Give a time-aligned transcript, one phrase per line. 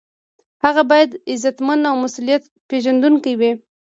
[0.65, 3.51] هغه باید عزتمند او مسؤلیت پیژندونکی وي.